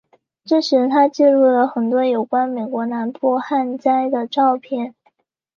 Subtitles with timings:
[0.43, 4.95] 这时他记录了很多有关美国南部旱灾的照片。